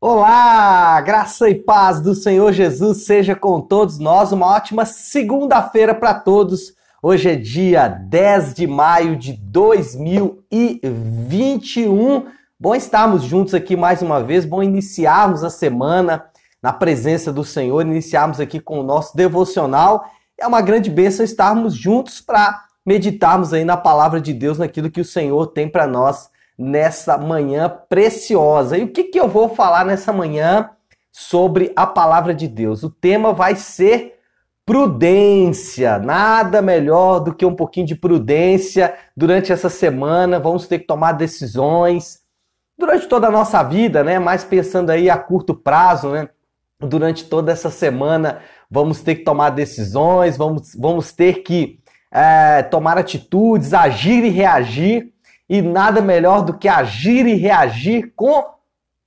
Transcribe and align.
Olá, 0.00 1.00
graça 1.00 1.50
e 1.50 1.56
paz 1.56 2.00
do 2.00 2.14
Senhor 2.14 2.52
Jesus 2.52 2.98
seja 2.98 3.34
com 3.34 3.60
todos 3.60 3.98
nós. 3.98 4.30
Uma 4.30 4.46
ótima 4.46 4.86
segunda-feira 4.86 5.92
para 5.92 6.14
todos. 6.14 6.72
Hoje 7.02 7.30
é 7.30 7.34
dia 7.34 7.88
10 7.88 8.54
de 8.54 8.64
maio 8.68 9.16
de 9.16 9.32
2021. 9.32 12.26
Bom 12.60 12.76
estarmos 12.76 13.24
juntos 13.24 13.54
aqui 13.54 13.76
mais 13.76 14.00
uma 14.00 14.22
vez, 14.22 14.44
bom 14.44 14.62
iniciarmos 14.62 15.42
a 15.42 15.50
semana 15.50 16.26
na 16.62 16.72
presença 16.72 17.32
do 17.32 17.42
Senhor, 17.42 17.80
iniciarmos 17.80 18.38
aqui 18.38 18.60
com 18.60 18.78
o 18.78 18.84
nosso 18.84 19.16
devocional. 19.16 20.04
É 20.38 20.46
uma 20.46 20.60
grande 20.60 20.90
bênção 20.90 21.24
estarmos 21.24 21.74
juntos 21.74 22.20
para 22.20 22.66
meditarmos 22.86 23.52
aí 23.52 23.64
na 23.64 23.76
palavra 23.76 24.20
de 24.20 24.32
Deus, 24.32 24.58
naquilo 24.58 24.92
que 24.92 25.00
o 25.00 25.04
Senhor 25.04 25.48
tem 25.48 25.68
para 25.68 25.88
nós 25.88 26.30
nessa 26.58 27.16
manhã 27.16 27.72
preciosa. 27.88 28.76
E 28.76 28.82
o 28.82 28.92
que, 28.92 29.04
que 29.04 29.20
eu 29.20 29.28
vou 29.28 29.50
falar 29.50 29.84
nessa 29.84 30.12
manhã 30.12 30.70
sobre 31.12 31.72
a 31.76 31.86
palavra 31.86 32.34
de 32.34 32.48
Deus? 32.48 32.82
O 32.82 32.90
tema 32.90 33.32
vai 33.32 33.54
ser 33.54 34.18
prudência. 34.66 35.98
Nada 35.98 36.60
melhor 36.60 37.20
do 37.20 37.32
que 37.32 37.46
um 37.46 37.54
pouquinho 37.54 37.86
de 37.86 37.94
prudência 37.94 38.94
durante 39.16 39.52
essa 39.52 39.68
semana. 39.70 40.40
Vamos 40.40 40.66
ter 40.66 40.80
que 40.80 40.86
tomar 40.86 41.12
decisões 41.12 42.20
durante 42.76 43.06
toda 43.06 43.28
a 43.28 43.30
nossa 43.30 43.62
vida, 43.62 44.04
né? 44.04 44.18
Mas 44.18 44.44
pensando 44.44 44.90
aí 44.90 45.08
a 45.08 45.16
curto 45.16 45.54
prazo, 45.54 46.10
né? 46.10 46.28
Durante 46.80 47.24
toda 47.24 47.50
essa 47.50 47.70
semana, 47.70 48.40
vamos 48.70 49.00
ter 49.00 49.16
que 49.16 49.24
tomar 49.24 49.50
decisões, 49.50 50.36
vamos, 50.36 50.74
vamos 50.78 51.12
ter 51.12 51.42
que 51.42 51.80
é, 52.12 52.62
tomar 52.62 52.96
atitudes, 52.98 53.74
agir 53.74 54.24
e 54.24 54.28
reagir 54.28 55.12
e 55.48 55.62
nada 55.62 56.00
melhor 56.00 56.44
do 56.44 56.56
que 56.56 56.68
agir 56.68 57.26
e 57.26 57.34
reagir 57.34 58.12
com 58.14 58.44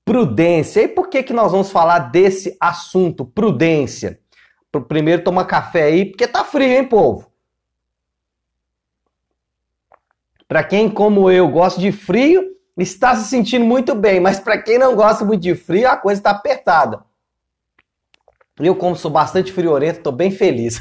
prudência. 0.04 0.82
E 0.82 0.88
por 0.88 1.08
que, 1.08 1.22
que 1.22 1.34
nós 1.34 1.52
vamos 1.52 1.72
falar 1.72 2.00
desse 2.00 2.58
assunto, 2.60 3.24
prudência? 3.24 4.20
Primeiro 4.88 5.24
toma 5.24 5.46
café 5.46 5.84
aí, 5.84 6.06
porque 6.06 6.28
tá 6.28 6.44
frio, 6.44 6.68
hein, 6.68 6.88
povo? 6.88 7.30
Para 10.48 10.64
quem, 10.64 10.90
como 10.90 11.30
eu, 11.30 11.48
gosta 11.48 11.80
de 11.80 11.92
frio, 11.92 12.44
está 12.78 13.16
se 13.16 13.30
sentindo 13.30 13.66
muito 13.66 13.94
bem, 13.94 14.20
mas 14.20 14.40
para 14.40 14.62
quem 14.62 14.78
não 14.78 14.96
gosta 14.96 15.24
muito 15.24 15.42
de 15.42 15.56
frio, 15.56 15.88
a 15.90 15.96
coisa 15.96 16.20
está 16.20 16.32
apertada. 16.32 17.04
Eu, 18.60 18.76
como 18.76 18.96
sou 18.96 19.10
bastante 19.10 19.52
friorento, 19.52 20.00
estou 20.00 20.12
bem 20.12 20.32
feliz. 20.32 20.80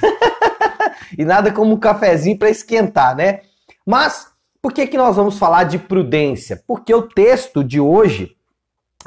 e 1.16 1.24
nada 1.24 1.52
como 1.52 1.74
um 1.74 1.78
cafezinho 1.78 2.38
para 2.38 2.50
esquentar, 2.50 3.16
né? 3.16 3.40
Mas 3.86 4.29
por 4.62 4.72
que, 4.72 4.86
que 4.86 4.96
nós 4.96 5.16
vamos 5.16 5.38
falar 5.38 5.64
de 5.64 5.78
prudência? 5.78 6.62
Porque 6.66 6.94
o 6.94 7.02
texto 7.02 7.64
de 7.64 7.80
hoje, 7.80 8.36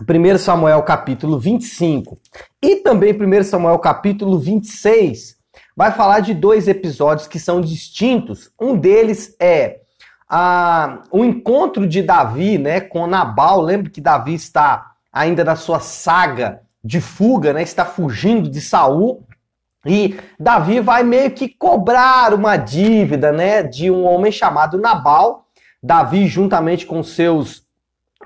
1 0.01 0.37
Samuel 0.39 0.81
capítulo 0.83 1.39
25 1.39 2.19
e 2.61 2.77
também 2.77 3.13
1 3.13 3.43
Samuel 3.43 3.77
capítulo 3.77 4.39
26, 4.39 5.37
vai 5.75 5.91
falar 5.91 6.21
de 6.21 6.33
dois 6.33 6.67
episódios 6.67 7.27
que 7.27 7.39
são 7.39 7.61
distintos. 7.61 8.51
Um 8.59 8.75
deles 8.75 9.35
é 9.39 9.81
o 11.11 11.23
encontro 11.23 11.87
de 11.87 12.01
Davi 12.01 12.57
né, 12.57 12.81
com 12.81 13.05
Nabal. 13.05 13.61
Lembra 13.61 13.91
que 13.91 14.01
Davi 14.01 14.33
está 14.33 14.93
ainda 15.11 15.43
na 15.43 15.55
sua 15.55 15.79
saga 15.79 16.61
de 16.83 16.99
fuga, 16.99 17.53
né, 17.53 17.61
está 17.61 17.85
fugindo 17.85 18.49
de 18.49 18.59
Saul. 18.59 19.23
E 19.85 20.17
Davi 20.39 20.79
vai 20.79 21.03
meio 21.03 21.31
que 21.31 21.49
cobrar 21.49 22.33
uma 22.33 22.55
dívida 22.55 23.31
né, 23.31 23.63
de 23.63 23.91
um 23.91 24.05
homem 24.05 24.31
chamado 24.31 24.77
Nabal. 24.77 25.45
Davi, 25.81 26.27
juntamente 26.27 26.85
com 26.85 27.03
seus 27.03 27.63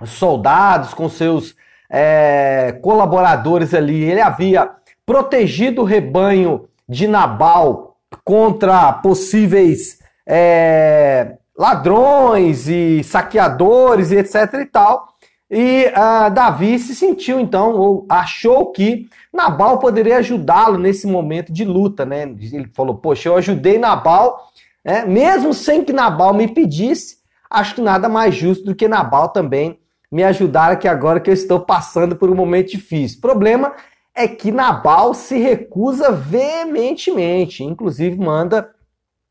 soldados, 0.05 0.93
com 0.93 1.09
seus 1.09 1.55
é, 1.89 2.77
colaboradores 2.81 3.73
ali, 3.73 4.03
ele 4.03 4.21
havia 4.21 4.69
protegido 5.05 5.81
o 5.81 5.85
rebanho 5.85 6.67
de 6.87 7.07
Nabal 7.07 7.97
contra 8.23 8.93
possíveis 8.93 9.99
é, 10.25 11.37
ladrões 11.57 12.67
e 12.67 13.03
saqueadores 13.03 14.11
e 14.11 14.17
etc 14.17 14.53
e 14.61 14.65
tal. 14.65 15.07
E 15.49 15.85
uh, 15.87 16.29
Davi 16.29 16.77
se 16.77 16.93
sentiu 16.93 17.39
então, 17.39 17.73
ou 17.73 18.05
achou 18.09 18.71
que 18.71 19.09
Nabal 19.31 19.79
poderia 19.79 20.17
ajudá-lo 20.17 20.77
nesse 20.77 21.07
momento 21.07 21.53
de 21.53 21.63
luta, 21.63 22.05
né? 22.05 22.23
Ele 22.23 22.69
falou: 22.73 22.95
Poxa, 22.95 23.29
eu 23.29 23.35
ajudei 23.35 23.77
Nabal, 23.77 24.51
né? 24.83 25.05
mesmo 25.05 25.53
sem 25.53 25.85
que 25.85 25.93
Nabal 25.93 26.33
me 26.33 26.49
pedisse, 26.49 27.17
acho 27.49 27.75
que 27.75 27.81
nada 27.81 28.09
mais 28.09 28.35
justo 28.35 28.65
do 28.65 28.75
que 28.75 28.87
Nabal 28.87 29.29
também 29.29 29.79
me 30.11 30.23
ajudar 30.23 30.71
aqui 30.71 30.87
agora 30.87 31.19
que 31.19 31.29
eu 31.29 31.33
estou 31.33 31.61
passando 31.61 32.15
por 32.15 32.29
um 32.29 32.35
momento 32.35 32.71
difícil. 32.71 33.17
O 33.19 33.21
problema 33.21 33.73
é 34.13 34.27
que 34.27 34.51
Nabal 34.51 35.13
se 35.13 35.37
recusa 35.37 36.11
veementemente, 36.11 37.63
inclusive 37.63 38.17
manda 38.17 38.69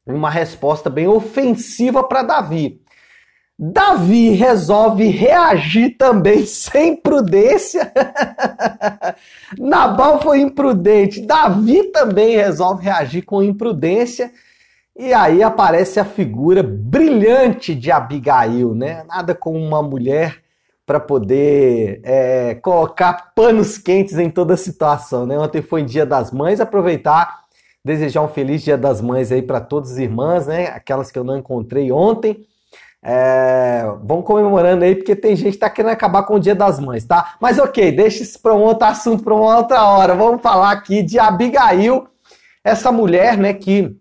uma 0.06 0.31
resposta 0.31 0.88
bem 0.88 1.09
ofensiva 1.09 2.05
para 2.05 2.22
Davi. 2.22 2.81
Davi 3.59 4.31
resolve 4.31 5.09
reagir 5.09 5.97
também 5.97 6.44
sem 6.47 6.94
prudência. 6.97 7.91
Nabal 9.59 10.21
foi 10.21 10.41
imprudente. 10.41 11.22
Davi 11.22 11.84
também 11.84 12.37
resolve 12.37 12.84
reagir 12.84 13.22
com 13.22 13.43
imprudência 13.43 14.31
e 14.99 15.12
aí 15.12 15.43
aparece 15.43 16.00
a 16.00 16.05
figura 16.05 16.62
brilhante 16.62 17.75
de 17.75 17.91
Abigail, 17.91 18.75
né? 18.75 19.05
Nada 19.05 19.34
como 19.34 19.59
uma 19.59 19.83
mulher 19.83 20.43
para 20.87 21.00
poder 21.00 22.00
é, 22.05 22.55
colocar 22.55 23.33
panos 23.34 23.77
quentes 23.77 24.19
em 24.19 24.31
toda 24.31 24.55
a 24.55 24.56
situação, 24.56 25.27
né? 25.27 25.38
Ontem 25.38 25.61
foi 25.61 25.83
Dia 25.83 26.06
das 26.06 26.31
Mães, 26.31 26.61
aproveitar, 26.61 27.41
desejar 27.84 28.23
um 28.23 28.28
feliz 28.28 28.62
Dia 28.62 28.78
das 28.78 29.00
Mães 29.03 29.33
aí 29.33 29.43
para 29.43 29.61
todas 29.61 29.93
as 29.93 29.99
irmãs, 29.99 30.47
né? 30.47 30.69
Aquelas 30.69 31.11
que 31.11 31.19
eu 31.19 31.25
não 31.25 31.37
encontrei 31.37 31.91
ontem. 31.91 32.47
É, 33.09 33.84
vamos 34.03 34.25
comemorando 34.25 34.84
aí, 34.84 34.97
porque 34.97 35.15
tem 35.15 35.37
gente 35.37 35.53
que 35.53 35.59
tá 35.59 35.71
querendo 35.71 35.93
acabar 35.93 36.25
com 36.25 36.34
o 36.34 36.41
Dia 36.41 36.56
das 36.56 36.81
Mães, 36.81 37.05
tá? 37.05 37.37
Mas 37.41 37.56
ok, 37.56 37.93
deixa 37.93 38.25
isso 38.25 38.43
para 38.43 38.53
um 38.53 38.62
outro 38.62 38.84
assunto, 38.84 39.22
para 39.22 39.33
uma 39.33 39.59
outra 39.59 39.84
hora. 39.84 40.12
Vamos 40.12 40.43
falar 40.43 40.72
aqui 40.72 41.05
de 41.05 41.17
Abigail, 41.17 42.09
essa 42.65 42.91
mulher, 42.91 43.39
né, 43.39 43.55
que 43.55 43.97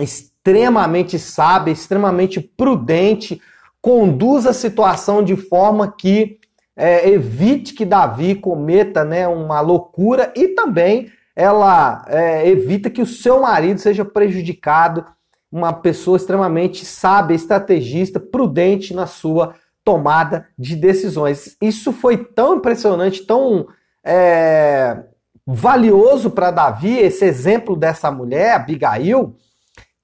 extremamente 0.00 1.16
sábia, 1.16 1.70
extremamente 1.70 2.40
prudente, 2.40 3.40
conduz 3.80 4.48
a 4.48 4.52
situação 4.52 5.22
de 5.22 5.36
forma 5.36 5.94
que 5.96 6.40
é, 6.76 7.08
evite 7.08 7.72
que 7.72 7.84
Davi 7.84 8.34
cometa 8.34 9.04
né, 9.04 9.28
uma 9.28 9.60
loucura 9.60 10.32
e 10.34 10.48
também 10.48 11.12
ela 11.36 12.04
é, 12.08 12.48
evita 12.48 12.90
que 12.90 13.00
o 13.00 13.06
seu 13.06 13.42
marido 13.42 13.78
seja 13.78 14.04
prejudicado, 14.04 15.06
uma 15.50 15.72
pessoa 15.72 16.16
extremamente 16.16 16.84
sábia, 16.84 17.34
estrategista, 17.34 18.20
prudente 18.20 18.94
na 18.94 19.06
sua 19.06 19.54
tomada 19.84 20.46
de 20.58 20.76
decisões. 20.76 21.56
Isso 21.60 21.92
foi 21.92 22.16
tão 22.16 22.56
impressionante, 22.56 23.26
tão 23.26 23.66
é, 24.04 25.04
valioso 25.46 26.30
para 26.30 26.50
Davi, 26.50 26.96
esse 26.98 27.24
exemplo 27.24 27.74
dessa 27.74 28.10
mulher, 28.10 28.54
Abigail, 28.54 29.34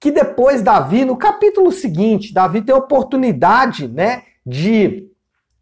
que 0.00 0.10
depois 0.10 0.62
Davi, 0.62 1.04
no 1.04 1.16
capítulo 1.16 1.70
seguinte, 1.70 2.34
Davi 2.34 2.62
tem 2.62 2.74
a 2.74 2.78
oportunidade 2.78 3.88
né, 3.88 4.22
de 4.44 5.08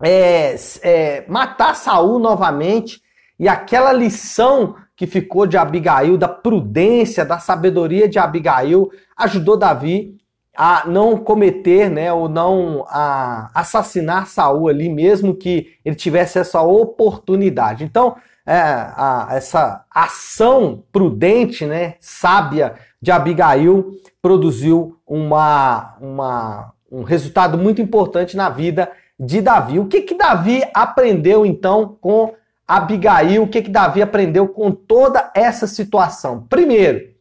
é, 0.03 0.57
é, 0.83 1.25
matar 1.29 1.75
Saul 1.75 2.19
novamente, 2.19 3.01
e 3.39 3.49
aquela 3.49 3.93
lição 3.93 4.77
que 4.97 5.07
ficou 5.07 5.47
de 5.47 5.57
Abigail, 5.57 6.17
da 6.17 6.29
prudência, 6.29 7.25
da 7.25 7.39
sabedoria 7.39 8.09
de 8.09 8.19
Abigail, 8.19 8.91
ajudou 9.17 9.57
Davi 9.57 10.17
a 10.57 10.85
não 10.87 11.17
cometer, 11.17 11.91
né, 11.91 12.13
ou 12.13 12.29
não 12.29 12.85
a 12.89 13.51
assassinar 13.53 14.29
Saul 14.29 14.69
ali, 14.69 14.89
mesmo 14.89 15.35
que 15.35 15.73
ele 15.85 15.97
tivesse 15.97 16.39
essa 16.39 16.63
oportunidade. 16.63 17.83
Então, 17.83 18.17
é, 18.47 18.55
a, 18.55 19.29
essa 19.33 19.85
ação 19.91 20.85
prudente, 20.93 21.67
né, 21.67 21.95
sábia 21.99 22.75
de 23.03 23.11
Abigail 23.11 23.91
produziu 24.23 24.97
uma, 25.07 25.97
uma, 26.01 26.73
um 26.91 27.03
resultado 27.03 27.59
muito 27.59 27.83
importante 27.83 28.37
na 28.37 28.49
vida 28.49 28.91
de 29.19 29.41
Davi. 29.41 29.81
O 29.81 29.87
que 29.87 30.03
que 30.03 30.15
Davi 30.15 30.63
aprendeu 30.73 31.45
então 31.45 31.97
com 32.01 32.33
Abigail? 32.67 33.43
O 33.43 33.49
que 33.49 33.63
que 33.63 33.71
Davi 33.71 34.03
aprendeu 34.03 34.49
com 34.49 34.71
toda 34.71 35.31
essa 35.35 35.67
situação? 35.67 36.47
Primeiro, 36.49 37.13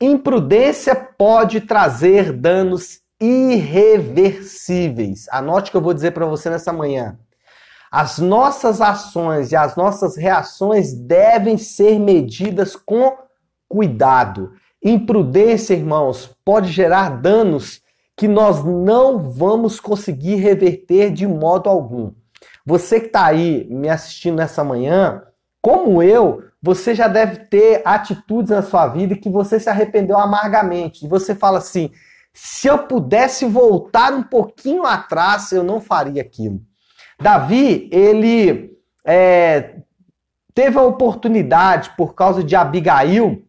imprudência 0.00 0.94
pode 0.94 1.62
trazer 1.62 2.32
danos 2.32 3.00
irreversíveis. 3.20 5.26
Anote 5.30 5.68
o 5.68 5.72
que 5.72 5.76
eu 5.76 5.82
vou 5.82 5.94
dizer 5.94 6.12
para 6.12 6.26
você 6.26 6.48
nessa 6.48 6.72
manhã. 6.72 7.18
As 7.90 8.18
nossas 8.18 8.80
ações 8.80 9.50
e 9.50 9.56
as 9.56 9.74
nossas 9.74 10.16
reações 10.16 10.92
devem 10.92 11.56
ser 11.56 11.98
medidas 11.98 12.76
com 12.76 13.16
cuidado. 13.68 14.52
Imprudência, 14.82 15.74
irmãos, 15.74 16.30
pode 16.44 16.70
gerar 16.70 17.20
danos 17.20 17.82
que 18.16 18.28
nós 18.28 18.64
não 18.64 19.18
vamos 19.18 19.80
conseguir 19.80 20.36
reverter 20.36 21.12
de 21.12 21.26
modo 21.26 21.68
algum. 21.68 22.12
Você 22.68 23.00
que 23.00 23.06
está 23.06 23.24
aí 23.24 23.66
me 23.70 23.88
assistindo 23.88 24.36
nessa 24.36 24.62
manhã, 24.62 25.22
como 25.62 26.02
eu, 26.02 26.42
você 26.60 26.94
já 26.94 27.08
deve 27.08 27.46
ter 27.46 27.80
atitudes 27.82 28.50
na 28.50 28.60
sua 28.60 28.86
vida 28.88 29.16
que 29.16 29.30
você 29.30 29.58
se 29.58 29.70
arrependeu 29.70 30.18
amargamente. 30.18 31.06
E 31.06 31.08
você 31.08 31.34
fala 31.34 31.56
assim: 31.56 31.90
se 32.30 32.68
eu 32.68 32.80
pudesse 32.80 33.46
voltar 33.46 34.12
um 34.12 34.22
pouquinho 34.22 34.84
atrás, 34.84 35.50
eu 35.50 35.64
não 35.64 35.80
faria 35.80 36.20
aquilo. 36.20 36.60
Davi, 37.18 37.88
ele 37.90 38.76
é, 39.02 39.76
teve 40.52 40.78
a 40.78 40.82
oportunidade, 40.82 41.92
por 41.96 42.14
causa 42.14 42.44
de 42.44 42.54
Abigail, 42.54 43.46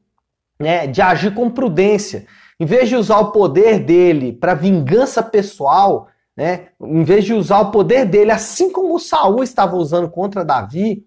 né, 0.57 0.87
de 0.87 1.01
agir 1.01 1.33
com 1.33 1.49
prudência. 1.49 2.25
Em 2.57 2.65
vez 2.65 2.87
de 2.87 2.95
usar 2.95 3.19
o 3.19 3.33
poder 3.33 3.79
dele 3.79 4.31
para 4.31 4.53
vingança 4.53 5.21
pessoal, 5.21 6.07
né, 6.39 6.67
em 6.81 7.03
vez 7.03 7.25
de 7.25 7.33
usar 7.33 7.59
o 7.59 7.69
poder 7.69 8.05
dele, 8.05 8.31
assim 8.31 8.71
como 8.71 8.97
Saul 8.97 9.43
estava 9.43 9.75
usando 9.75 10.09
contra 10.09 10.45
Davi, 10.45 11.05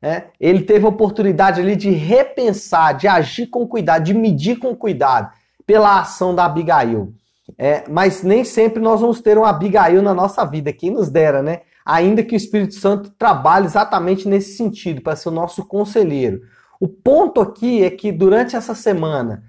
né, 0.00 0.26
ele 0.38 0.62
teve 0.62 0.86
a 0.86 0.88
oportunidade 0.88 1.60
ali 1.60 1.74
de 1.74 1.90
repensar, 1.90 2.92
de 2.92 3.08
agir 3.08 3.48
com 3.48 3.66
cuidado, 3.66 4.04
de 4.04 4.14
medir 4.14 4.60
com 4.60 4.76
cuidado 4.76 5.32
pela 5.66 5.98
ação 5.98 6.32
da 6.32 6.44
Abigail. 6.44 7.12
É, 7.58 7.82
mas 7.90 8.22
nem 8.22 8.44
sempre 8.44 8.80
nós 8.80 9.00
vamos 9.00 9.20
ter 9.20 9.36
um 9.36 9.44
Abigail 9.44 10.00
na 10.00 10.14
nossa 10.14 10.44
vida, 10.44 10.72
quem 10.72 10.92
nos 10.92 11.10
dera, 11.10 11.42
né? 11.42 11.62
Ainda 11.84 12.22
que 12.22 12.34
o 12.34 12.36
Espírito 12.36 12.74
Santo 12.74 13.10
trabalhe 13.18 13.66
exatamente 13.66 14.28
nesse 14.28 14.56
sentido, 14.56 15.02
para 15.02 15.16
ser 15.16 15.30
o 15.30 15.32
nosso 15.32 15.66
conselheiro. 15.66 16.42
O 16.78 16.86
ponto 16.86 17.40
aqui 17.40 17.82
é 17.82 17.90
que 17.90 18.12
durante 18.12 18.54
essa 18.54 18.76
semana, 18.76 19.47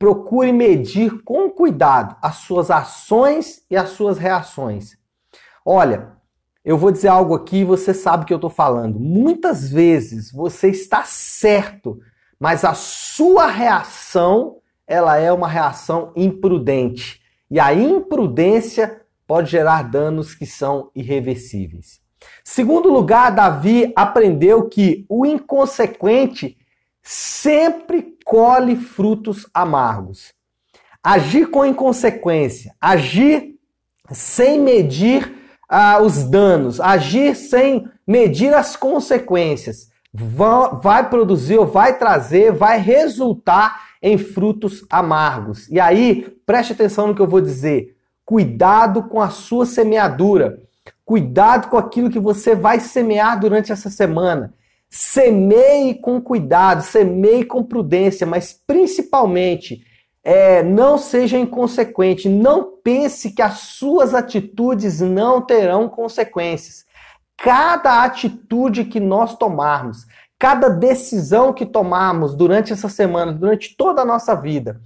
procure 0.00 0.50
medir 0.50 1.22
com 1.24 1.50
cuidado 1.50 2.16
as 2.22 2.36
suas 2.36 2.70
ações 2.70 3.62
e 3.70 3.76
as 3.76 3.90
suas 3.90 4.16
reações. 4.16 4.96
Olha, 5.62 6.12
eu 6.64 6.78
vou 6.78 6.90
dizer 6.90 7.08
algo 7.08 7.34
aqui 7.34 7.58
e 7.58 7.64
você 7.64 7.92
sabe 7.92 8.24
que 8.24 8.32
eu 8.32 8.38
estou 8.38 8.48
falando. 8.48 8.98
Muitas 8.98 9.70
vezes 9.70 10.32
você 10.32 10.70
está 10.70 11.04
certo, 11.04 12.00
mas 12.38 12.64
a 12.64 12.72
sua 12.72 13.46
reação 13.46 14.56
ela 14.86 15.18
é 15.18 15.30
uma 15.30 15.46
reação 15.46 16.12
imprudente. 16.16 17.20
E 17.50 17.60
a 17.60 17.74
imprudência 17.74 19.02
pode 19.26 19.50
gerar 19.50 19.82
danos 19.82 20.34
que 20.34 20.46
são 20.46 20.90
irreversíveis. 20.94 22.00
Segundo 22.42 22.90
lugar, 22.90 23.34
Davi 23.34 23.92
aprendeu 23.94 24.66
que 24.66 25.04
o 25.10 25.26
inconsequente 25.26 26.56
sempre 27.02 28.16
colhe 28.24 28.76
frutos 28.76 29.46
amargos. 29.52 30.32
Agir 31.02 31.46
com 31.46 31.64
inconsequência, 31.64 32.74
agir 32.80 33.54
sem 34.10 34.60
medir 34.60 35.34
ah, 35.68 36.00
os 36.02 36.24
danos, 36.24 36.80
agir 36.80 37.34
sem 37.34 37.88
medir 38.06 38.52
as 38.52 38.76
consequências, 38.76 39.88
vai, 40.12 41.08
produzir 41.08 41.64
vai 41.64 41.96
trazer, 41.96 42.52
vai 42.52 42.78
resultar 42.78 43.88
em 44.02 44.18
frutos 44.18 44.84
amargos. 44.90 45.68
E 45.68 45.78
aí, 45.78 46.22
preste 46.44 46.72
atenção 46.72 47.08
no 47.08 47.14
que 47.14 47.22
eu 47.22 47.28
vou 47.28 47.40
dizer. 47.40 47.96
Cuidado 48.24 49.04
com 49.04 49.20
a 49.20 49.30
sua 49.30 49.66
semeadura. 49.66 50.58
Cuidado 51.04 51.68
com 51.68 51.76
aquilo 51.76 52.10
que 52.10 52.18
você 52.18 52.54
vai 52.54 52.80
semear 52.80 53.38
durante 53.38 53.72
essa 53.72 53.90
semana. 53.90 54.54
Semeie 54.90 55.94
com 55.94 56.20
cuidado, 56.20 56.82
semeie 56.82 57.44
com 57.44 57.62
prudência, 57.62 58.26
mas 58.26 58.52
principalmente 58.52 59.84
é, 60.24 60.64
não 60.64 60.98
seja 60.98 61.38
inconsequente. 61.38 62.28
Não 62.28 62.72
pense 62.82 63.30
que 63.30 63.40
as 63.40 63.60
suas 63.60 64.14
atitudes 64.14 65.00
não 65.00 65.40
terão 65.40 65.88
consequências. 65.88 66.84
Cada 67.36 68.02
atitude 68.02 68.84
que 68.84 68.98
nós 68.98 69.36
tomarmos, 69.36 70.06
cada 70.36 70.68
decisão 70.68 71.52
que 71.52 71.64
tomarmos 71.64 72.34
durante 72.34 72.72
essa 72.72 72.88
semana, 72.88 73.32
durante 73.32 73.76
toda 73.76 74.02
a 74.02 74.04
nossa 74.04 74.34
vida, 74.34 74.80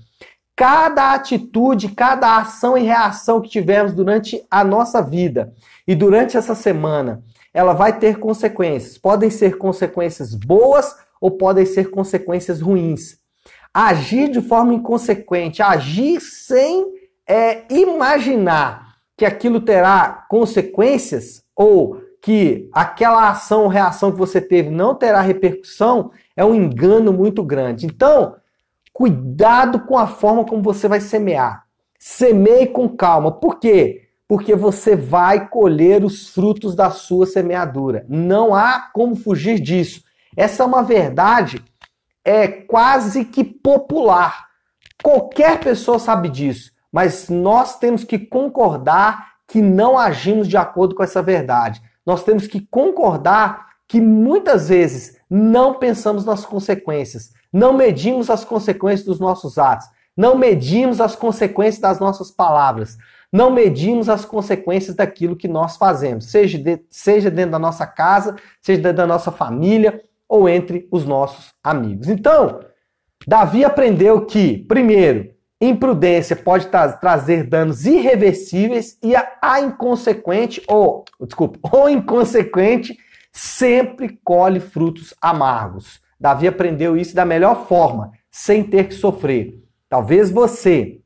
cada 0.55 1.15
atitude, 1.15 1.89
cada 1.89 2.37
ação 2.37 2.77
e 2.77 2.83
reação 2.83 3.41
que 3.41 3.49
tivermos 3.49 3.93
durante 3.93 4.45
a 4.51 4.63
nossa 4.63 5.03
vida 5.03 5.53
e 5.87 5.95
durante 5.95 6.37
essa 6.37 6.55
semana, 6.55 7.23
ela 7.55 7.73
vai 7.73 7.99
ter 7.99 8.19
consequências. 8.19 8.99
Podem 8.99 9.31
ser 9.31 9.57
consequências 9.57 10.35
boas 10.35 10.97
ou 11.21 11.31
podem 11.31 11.65
ser 11.65 11.89
consequências 11.91 12.61
ruins. 12.61 13.17
Agir 13.73 14.29
de 14.29 14.43
forma 14.43 14.75
inconsequente, 14.75 15.63
agir 15.63 16.21
sem 16.21 16.87
é, 17.27 17.63
imaginar 17.73 18.97
que 19.17 19.25
aquilo 19.25 19.61
terá 19.61 20.27
consequências 20.29 21.45
ou 21.55 22.01
que 22.21 22.69
aquela 22.73 23.29
ação 23.29 23.63
ou 23.63 23.69
reação 23.69 24.11
que 24.11 24.19
você 24.19 24.41
teve 24.41 24.71
não 24.71 24.95
terá 24.95 25.21
repercussão, 25.21 26.11
é 26.37 26.45
um 26.45 26.55
engano 26.55 27.13
muito 27.13 27.45
grande. 27.45 27.87
Então, 27.87 28.37
cuidado 28.93 29.81
com 29.81 29.97
a 29.97 30.07
forma 30.07 30.45
como 30.45 30.63
você 30.63 30.89
vai 30.89 31.01
semear. 31.01 31.65
Semeie 31.99 32.67
com 32.67 32.89
calma. 32.89 33.31
Por 33.31 33.59
quê? 33.59 34.04
Porque 34.27 34.55
você 34.55 34.97
vai 34.97 35.49
colher 35.49 36.05
os 36.05 36.29
frutos 36.29 36.75
da 36.75 36.91
sua 36.91 37.27
semeadura. 37.27 38.05
Não 38.09 38.55
há 38.55 38.91
como 38.93 39.15
fugir 39.15 39.61
disso. 39.61 40.03
Essa 40.37 40.63
é 40.63 40.67
uma 40.67 40.83
verdade 40.83 41.63
é 42.25 42.49
quase 42.49 43.25
que 43.27 43.45
popular. 43.45 44.47
Qualquer 45.03 45.61
pessoa 45.61 45.99
sabe 45.99 46.31
disso, 46.31 46.73
mas 46.91 47.29
nós 47.29 47.79
temos 47.79 48.03
que 48.03 48.19
concordar 48.19 49.35
que 49.47 49.61
não 49.61 49.99
agimos 49.99 50.49
de 50.49 50.57
acordo 50.57 50.95
com 50.95 51.03
essa 51.03 51.21
verdade. 51.21 51.83
Nós 52.07 52.25
temos 52.25 52.47
que 52.47 52.61
concordar 52.71 53.67
que 53.87 54.01
muitas 54.01 54.71
vezes 54.71 55.19
não 55.29 55.75
pensamos 55.75 56.25
nas 56.25 56.47
consequências, 56.47 57.33
não 57.53 57.75
medimos 57.75 58.31
as 58.31 58.45
consequências 58.45 59.07
dos 59.07 59.21
nossos 59.21 59.59
atos, 59.59 59.87
não 60.17 60.39
medimos 60.39 61.01
as 61.01 61.15
consequências 61.15 61.81
das 61.81 62.01
nossas 62.01 62.31
palavras 62.31 62.97
não 63.35 63.51
medimos 63.51 64.09
as 64.09 64.25
consequências 64.25 64.95
daquilo 64.95 65.35
que 65.35 65.49
nós 65.49 65.77
fazemos, 65.77 66.27
seja, 66.27 66.57
de, 66.57 66.81
seja 66.89 67.33
dentro 67.33 67.51
da 67.51 67.59
nossa 67.59 67.85
casa, 67.85 68.37
seja 68.63 68.81
dentro 68.81 68.99
da 68.99 69.09
nossa 69.09 69.33
família 69.33 70.01
ou 70.29 70.49
entre 70.49 70.87
os 70.89 71.05
nossos 71.05 71.53
amigos. 71.61 72.09
Então, 72.09 72.61
Davi 73.27 73.65
aprendeu 73.65 74.25
que, 74.25 74.59
primeiro, 74.69 75.35
imprudência 75.61 76.37
pode 76.37 76.69
tra 76.69 76.93
trazer 76.93 77.43
danos 77.43 77.85
irreversíveis 77.85 78.97
e 79.03 79.17
a, 79.17 79.29
a 79.43 79.61
inconsequente, 79.61 80.63
ou, 80.69 81.05
desculpa, 81.21 81.59
o 81.77 81.89
inconsequente 81.89 82.97
sempre 83.33 84.17
colhe 84.23 84.61
frutos 84.61 85.13
amargos. 85.21 86.01
Davi 86.21 86.47
aprendeu 86.47 86.97
isso 86.97 87.17
da 87.17 87.25
melhor 87.25 87.67
forma, 87.67 88.13
sem 88.31 88.63
ter 88.63 88.87
que 88.87 88.95
sofrer. 88.95 89.61
Talvez 89.89 90.31
você 90.31 91.01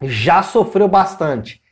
já 0.00 0.42
sofreu 0.42 0.88
bastante 0.88 1.65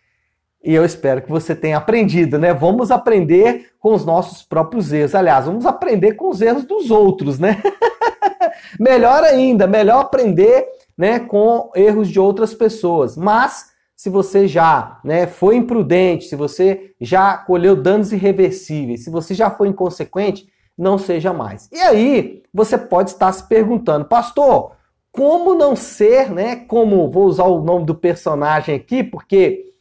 e 0.65 0.75
eu 0.75 0.85
espero 0.85 1.21
que 1.21 1.31
você 1.31 1.55
tenha 1.55 1.77
aprendido, 1.77 2.39
né? 2.39 2.55
Vamos 2.55 2.91
aprender 2.91 3.73
com 3.79 3.93
os 3.93 4.05
nossos 4.05 4.43
próprios 4.43 4.93
erros. 4.93 5.15
Aliás, 5.15 5.45
vamos 5.45 5.67
aprender 5.67 6.15
com 6.15 6.31
os 6.31 6.41
erros 6.41 6.65
dos 6.65 6.91
outros, 6.91 7.39
né? 7.39 7.63
melhor 8.81 9.23
ainda, 9.25 9.67
melhor 9.67 10.01
aprender, 10.01 10.67
né, 10.97 11.19
com 11.19 11.71
erros 11.75 12.09
de 12.09 12.19
outras 12.19 12.55
pessoas. 12.55 13.17
Mas 13.17 13.73
se 13.97 14.09
você 14.09 14.47
já, 14.49 15.01
né, 15.05 15.27
foi 15.27 15.57
imprudente, 15.57 16.25
se 16.25 16.37
você 16.37 16.93
já 17.01 17.37
colheu 17.37 17.77
danos 17.77 18.13
irreversíveis, 18.13 19.05
se 19.05 19.11
você 19.11 19.35
já 19.35 19.51
foi 19.51 19.69
inconsequente, 19.69 20.49
não 20.77 20.99
seja 20.99 21.33
mais. 21.33 21.69
E 21.73 21.79
aí, 21.79 22.43
você 22.53 22.77
pode 22.77 23.11
estar 23.11 23.33
se 23.33 23.47
perguntando, 23.47 24.07
pastor, 24.07 24.73
como 25.13 25.55
não 25.55 25.77
ser, 25.77 26.31
né, 26.31 26.57
como 26.57 27.11
vou 27.11 27.27
usar 27.27 27.45
o 27.45 27.63
nome 27.63 27.85
do 27.87 27.95
personagem 27.95 28.75
aqui, 28.75 29.05
porque 29.05 29.74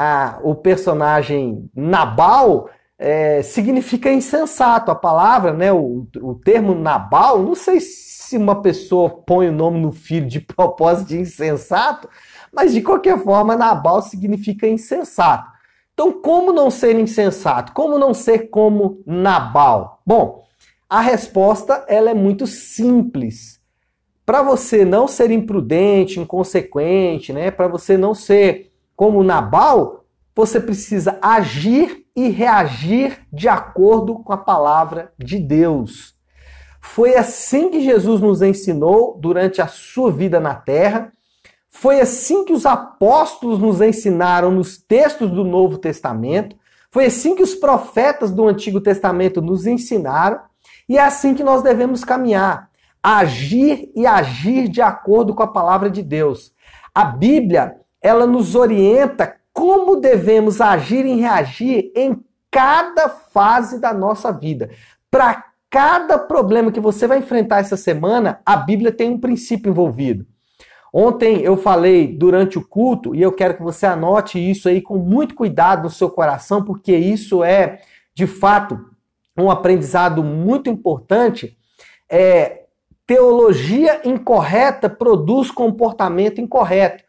a, 0.00 0.38
o 0.44 0.54
personagem 0.54 1.68
Nabal 1.74 2.70
é, 2.96 3.42
significa 3.42 4.12
insensato. 4.12 4.92
A 4.92 4.94
palavra, 4.94 5.52
né, 5.52 5.72
o, 5.72 6.06
o 6.22 6.36
termo 6.36 6.72
Nabal, 6.72 7.42
não 7.42 7.56
sei 7.56 7.80
se 7.80 8.36
uma 8.36 8.62
pessoa 8.62 9.10
põe 9.10 9.48
o 9.48 9.52
nome 9.52 9.80
no 9.80 9.90
filho 9.90 10.28
de 10.28 10.38
propósito 10.54 11.08
de 11.08 11.18
insensato, 11.18 12.08
mas 12.52 12.72
de 12.72 12.80
qualquer 12.80 13.18
forma, 13.18 13.56
Nabal 13.56 14.00
significa 14.00 14.68
insensato. 14.68 15.50
Então, 15.92 16.12
como 16.12 16.52
não 16.52 16.70
ser 16.70 16.96
insensato? 16.96 17.72
Como 17.72 17.98
não 17.98 18.14
ser 18.14 18.50
como 18.50 19.02
Nabal? 19.04 20.00
Bom, 20.06 20.44
a 20.88 21.00
resposta 21.00 21.84
ela 21.88 22.10
é 22.10 22.14
muito 22.14 22.46
simples. 22.46 23.58
Para 24.24 24.42
você 24.42 24.84
não 24.84 25.08
ser 25.08 25.32
imprudente, 25.32 26.20
inconsequente, 26.20 27.32
né? 27.32 27.50
Para 27.50 27.66
você 27.66 27.96
não 27.96 28.14
ser 28.14 28.67
como 28.98 29.22
Nabal, 29.22 30.06
você 30.34 30.58
precisa 30.58 31.20
agir 31.22 32.04
e 32.16 32.30
reagir 32.30 33.20
de 33.32 33.48
acordo 33.48 34.24
com 34.24 34.32
a 34.32 34.36
palavra 34.36 35.12
de 35.16 35.38
Deus. 35.38 36.16
Foi 36.80 37.14
assim 37.14 37.70
que 37.70 37.80
Jesus 37.80 38.20
nos 38.20 38.42
ensinou 38.42 39.16
durante 39.20 39.62
a 39.62 39.68
sua 39.68 40.10
vida 40.10 40.40
na 40.40 40.56
terra. 40.56 41.12
Foi 41.70 42.00
assim 42.00 42.44
que 42.44 42.52
os 42.52 42.66
apóstolos 42.66 43.60
nos 43.60 43.80
ensinaram 43.80 44.50
nos 44.50 44.78
textos 44.78 45.30
do 45.30 45.44
Novo 45.44 45.78
Testamento. 45.78 46.56
Foi 46.90 47.06
assim 47.06 47.36
que 47.36 47.42
os 47.42 47.54
profetas 47.54 48.32
do 48.32 48.48
Antigo 48.48 48.80
Testamento 48.80 49.40
nos 49.40 49.64
ensinaram. 49.64 50.40
E 50.88 50.98
é 50.98 51.02
assim 51.02 51.34
que 51.34 51.44
nós 51.44 51.62
devemos 51.62 52.02
caminhar. 52.02 52.68
Agir 53.00 53.92
e 53.94 54.08
agir 54.08 54.66
de 54.66 54.82
acordo 54.82 55.36
com 55.36 55.44
a 55.44 55.52
palavra 55.52 55.88
de 55.88 56.02
Deus. 56.02 56.52
A 56.92 57.04
Bíblia, 57.04 57.76
ela 58.02 58.26
nos 58.26 58.54
orienta 58.54 59.36
como 59.52 59.96
devemos 59.96 60.60
agir 60.60 61.04
e 61.04 61.20
reagir 61.20 61.92
em 61.94 62.22
cada 62.50 63.08
fase 63.08 63.80
da 63.80 63.92
nossa 63.92 64.32
vida. 64.32 64.70
Para 65.10 65.44
cada 65.70 66.18
problema 66.18 66.72
que 66.72 66.80
você 66.80 67.06
vai 67.06 67.18
enfrentar 67.18 67.58
essa 67.58 67.76
semana, 67.76 68.40
a 68.44 68.56
Bíblia 68.56 68.92
tem 68.92 69.10
um 69.10 69.18
princípio 69.18 69.70
envolvido. 69.70 70.26
Ontem 70.92 71.42
eu 71.42 71.56
falei 71.56 72.06
durante 72.06 72.56
o 72.56 72.66
culto 72.66 73.14
e 73.14 73.20
eu 73.20 73.32
quero 73.32 73.54
que 73.54 73.62
você 73.62 73.84
anote 73.84 74.38
isso 74.38 74.68
aí 74.68 74.80
com 74.80 74.96
muito 74.96 75.34
cuidado 75.34 75.82
no 75.82 75.90
seu 75.90 76.08
coração, 76.08 76.64
porque 76.64 76.96
isso 76.96 77.44
é, 77.44 77.80
de 78.14 78.26
fato, 78.26 78.78
um 79.36 79.50
aprendizado 79.50 80.24
muito 80.24 80.70
importante. 80.70 81.56
É, 82.08 82.64
teologia 83.06 84.00
incorreta 84.04 84.88
produz 84.88 85.50
comportamento 85.50 86.40
incorreto. 86.40 87.04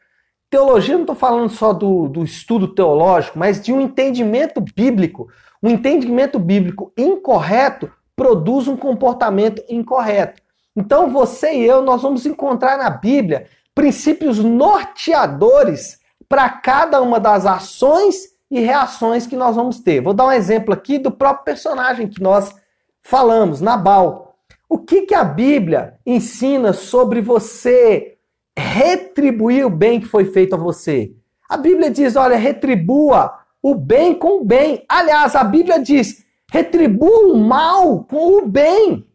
Teologia, 0.49 0.95
não 0.95 1.01
estou 1.01 1.15
falando 1.15 1.49
só 1.49 1.71
do, 1.71 2.07
do 2.07 2.23
estudo 2.23 2.69
teológico, 2.69 3.37
mas 3.37 3.61
de 3.61 3.71
um 3.71 3.79
entendimento 3.79 4.59
bíblico. 4.59 5.27
Um 5.61 5.69
entendimento 5.69 6.39
bíblico 6.39 6.91
incorreto 6.97 7.91
produz 8.15 8.67
um 8.67 8.75
comportamento 8.75 9.63
incorreto. 9.69 10.41
Então 10.75 11.09
você 11.09 11.53
e 11.53 11.65
eu, 11.65 11.81
nós 11.81 12.01
vamos 12.01 12.25
encontrar 12.25 12.77
na 12.77 12.89
Bíblia 12.89 13.45
princípios 13.75 14.39
norteadores 14.39 15.99
para 16.27 16.49
cada 16.49 17.01
uma 17.01 17.19
das 17.19 17.45
ações 17.45 18.15
e 18.49 18.59
reações 18.59 19.27
que 19.27 19.35
nós 19.35 19.55
vamos 19.55 19.79
ter. 19.79 20.01
Vou 20.01 20.13
dar 20.13 20.25
um 20.25 20.31
exemplo 20.31 20.73
aqui 20.73 20.97
do 20.97 21.11
próprio 21.11 21.45
personagem 21.45 22.07
que 22.07 22.21
nós 22.21 22.53
falamos, 23.01 23.61
Nabal. 23.61 24.35
O 24.67 24.79
que, 24.79 25.03
que 25.03 25.15
a 25.15 25.23
Bíblia 25.23 25.99
ensina 26.05 26.73
sobre 26.73 27.21
você 27.21 28.18
retribuir 28.59 29.65
o 29.65 29.69
bem 29.69 29.99
que 29.99 30.05
foi 30.05 30.25
feito 30.25 30.55
a 30.55 30.57
você? 30.57 31.13
A 31.49 31.57
Bíblia 31.57 31.89
diz: 31.89 32.15
olha, 32.15 32.37
retribua 32.37 33.33
o 33.61 33.73
bem 33.73 34.13
com 34.13 34.41
o 34.41 34.45
bem. 34.45 34.85
Aliás, 34.87 35.35
a 35.35 35.43
Bíblia 35.43 35.79
diz: 35.79 36.23
retribua 36.51 37.33
o 37.33 37.37
mal 37.37 38.03
com 38.03 38.37
o 38.37 38.45
bem. 38.45 39.07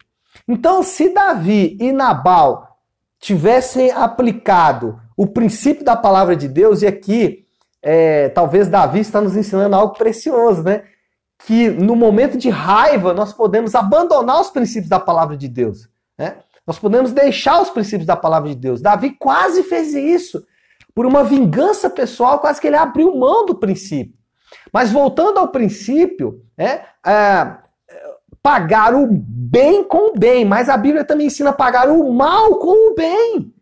Então, 0.48 0.82
se 0.82 1.08
Davi 1.10 1.76
e 1.80 1.92
Nabal 1.92 2.78
tivessem 3.20 3.90
aplicado 3.92 5.00
o 5.16 5.26
princípio 5.26 5.84
da 5.84 5.96
palavra 5.96 6.34
de 6.34 6.48
Deus, 6.48 6.82
e 6.82 6.86
aqui 6.86 7.44
é, 7.80 8.30
talvez 8.30 8.66
Davi 8.68 9.00
está 9.00 9.20
nos 9.20 9.36
ensinando 9.36 9.76
algo 9.76 9.94
precioso, 9.94 10.62
né? 10.62 10.84
Que 11.46 11.68
no 11.68 11.94
momento 11.94 12.38
de 12.38 12.48
raiva 12.48 13.12
nós 13.12 13.32
podemos 13.32 13.74
abandonar 13.74 14.40
os 14.40 14.50
princípios 14.50 14.88
da 14.88 14.98
palavra 14.98 15.36
de 15.36 15.48
Deus. 15.48 15.88
Né? 16.18 16.38
Nós 16.66 16.78
podemos 16.78 17.12
deixar 17.12 17.60
os 17.60 17.70
princípios 17.70 18.06
da 18.06 18.16
palavra 18.16 18.48
de 18.48 18.54
Deus. 18.54 18.80
Davi 18.80 19.10
quase 19.10 19.62
fez 19.62 19.94
isso. 19.94 20.44
Por 20.94 21.06
uma 21.06 21.24
vingança 21.24 21.90
pessoal, 21.90 22.38
quase 22.38 22.60
que 22.60 22.66
ele 22.66 22.76
abriu 22.76 23.16
mão 23.16 23.44
do 23.44 23.54
princípio. 23.54 24.14
Mas 24.72 24.92
voltando 24.92 25.38
ao 25.38 25.48
princípio, 25.48 26.42
né, 26.56 26.84
é, 27.04 27.56
pagar 28.42 28.94
o 28.94 29.08
bem 29.10 29.82
com 29.82 30.10
o 30.10 30.18
bem, 30.18 30.44
mas 30.44 30.68
a 30.68 30.76
Bíblia 30.76 31.04
também 31.04 31.28
ensina 31.28 31.50
a 31.50 31.54
pagar 31.54 31.88
o 31.88 32.12
mal 32.12 32.58
com 32.58 32.92
o 32.92 32.94
bem. 32.94 33.54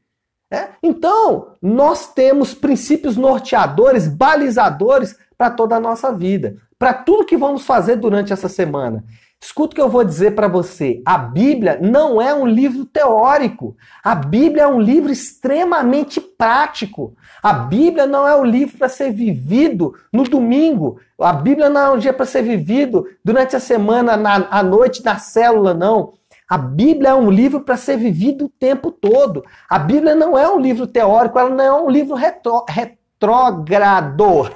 É? 0.50 0.70
Então, 0.82 1.54
nós 1.62 2.12
temos 2.12 2.52
princípios 2.52 3.16
norteadores, 3.16 4.06
balizadores 4.06 5.16
para 5.38 5.50
toda 5.50 5.76
a 5.76 5.80
nossa 5.80 6.12
vida, 6.12 6.56
para 6.78 6.92
tudo 6.92 7.24
que 7.24 7.36
vamos 7.36 7.64
fazer 7.64 7.96
durante 7.96 8.32
essa 8.32 8.48
semana. 8.48 9.04
Escuta 9.42 9.72
o 9.72 9.74
que 9.74 9.80
eu 9.80 9.88
vou 9.88 10.04
dizer 10.04 10.36
para 10.36 10.46
você. 10.46 11.02
A 11.04 11.18
Bíblia 11.18 11.76
não 11.82 12.22
é 12.22 12.32
um 12.32 12.46
livro 12.46 12.84
teórico. 12.84 13.76
A 14.02 14.14
Bíblia 14.14 14.62
é 14.62 14.66
um 14.68 14.80
livro 14.80 15.10
extremamente 15.10 16.20
prático. 16.20 17.16
A 17.42 17.52
Bíblia 17.52 18.06
não 18.06 18.26
é 18.26 18.36
um 18.36 18.44
livro 18.44 18.78
para 18.78 18.88
ser 18.88 19.10
vivido 19.10 19.94
no 20.12 20.22
domingo. 20.22 21.00
A 21.20 21.32
Bíblia 21.32 21.68
não 21.68 21.80
é 21.80 21.90
um 21.90 21.98
dia 21.98 22.12
para 22.12 22.24
ser 22.24 22.42
vivido 22.42 23.04
durante 23.24 23.56
a 23.56 23.60
semana, 23.60 24.16
na, 24.16 24.46
à 24.48 24.62
noite, 24.62 25.04
na 25.04 25.18
célula, 25.18 25.74
não. 25.74 26.12
A 26.48 26.56
Bíblia 26.56 27.10
é 27.10 27.14
um 27.14 27.28
livro 27.28 27.62
para 27.62 27.76
ser 27.76 27.96
vivido 27.96 28.44
o 28.44 28.48
tempo 28.48 28.92
todo. 28.92 29.44
A 29.68 29.76
Bíblia 29.76 30.14
não 30.14 30.38
é 30.38 30.48
um 30.48 30.60
livro 30.60 30.86
teórico, 30.86 31.36
ela 31.36 31.50
não 31.50 31.64
é 31.64 31.72
um 31.72 31.90
livro 31.90 32.14
retro, 32.14 32.64
retrógrado. 32.68 34.50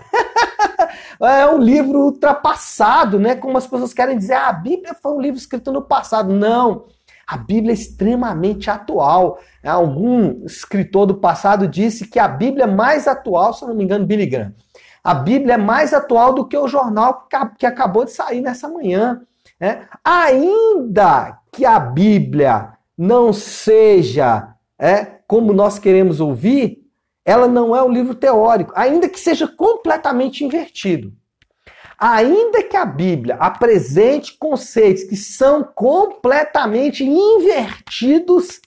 É 1.20 1.46
um 1.46 1.58
livro 1.58 2.00
ultrapassado, 2.00 3.18
né? 3.18 3.34
Como 3.34 3.56
as 3.56 3.66
pessoas 3.66 3.92
querem 3.92 4.18
dizer, 4.18 4.34
ah, 4.34 4.48
a 4.48 4.52
Bíblia 4.52 4.94
foi 4.94 5.12
um 5.12 5.20
livro 5.20 5.38
escrito 5.38 5.72
no 5.72 5.82
passado. 5.82 6.32
Não. 6.32 6.86
A 7.26 7.36
Bíblia 7.36 7.72
é 7.72 7.74
extremamente 7.74 8.70
atual. 8.70 9.38
Algum 9.64 10.44
escritor 10.44 11.06
do 11.06 11.16
passado 11.16 11.66
disse 11.66 12.06
que 12.06 12.18
a 12.18 12.28
Bíblia 12.28 12.64
é 12.64 12.68
mais 12.68 13.08
atual, 13.08 13.52
se 13.52 13.66
não 13.66 13.74
me 13.74 13.82
engano, 13.82 14.06
Billy 14.06 14.26
Graham. 14.26 14.54
A 15.02 15.14
Bíblia 15.14 15.54
é 15.54 15.58
mais 15.58 15.92
atual 15.92 16.32
do 16.32 16.46
que 16.46 16.56
o 16.56 16.68
jornal 16.68 17.26
que 17.58 17.66
acabou 17.66 18.04
de 18.04 18.12
sair 18.12 18.40
nessa 18.40 18.68
manhã. 18.68 19.22
Né? 19.58 19.86
Ainda 20.04 21.38
que 21.52 21.64
a 21.64 21.78
Bíblia 21.80 22.72
não 22.96 23.32
seja 23.32 24.54
é, 24.78 25.04
como 25.26 25.52
nós 25.52 25.78
queremos 25.78 26.20
ouvir, 26.20 26.85
ela 27.26 27.48
não 27.48 27.74
é 27.74 27.82
um 27.82 27.90
livro 27.90 28.14
teórico, 28.14 28.72
ainda 28.76 29.08
que 29.08 29.18
seja 29.18 29.48
completamente 29.48 30.44
invertido. 30.44 31.12
Ainda 31.98 32.62
que 32.62 32.76
a 32.76 32.84
Bíblia 32.84 33.34
apresente 33.40 34.38
conceitos 34.38 35.02
que 35.02 35.16
são 35.16 35.64
completamente 35.64 37.04
invertidos 37.04 38.60